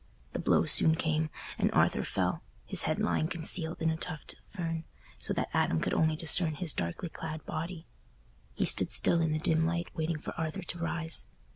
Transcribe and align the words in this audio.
The 0.33 0.39
blow 0.39 0.65
soon 0.65 0.95
came, 0.95 1.29
and 1.59 1.71
Arthur 1.73 2.03
fell, 2.03 2.41
his 2.65 2.85
head 2.89 2.97
lying 2.97 3.27
concealed 3.27 3.83
in 3.83 3.91
a 3.91 3.95
tuft 3.97 4.33
of 4.33 4.39
fern, 4.49 4.83
so 5.19 5.31
that 5.35 5.49
Adam 5.55 5.79
could 5.79 5.93
only 5.93 6.15
discern 6.15 6.55
his 6.55 6.73
darkly 6.73 7.09
clad 7.09 7.45
body. 7.45 7.85
He 8.55 8.65
stood 8.65 8.91
still 8.91 9.21
in 9.21 9.31
the 9.31 9.37
dim 9.37 9.63
light 9.67 9.93
waiting 9.95 10.17
for 10.17 10.33
Arthur 10.39 10.63
to 10.63 10.79
rise. 10.79 11.27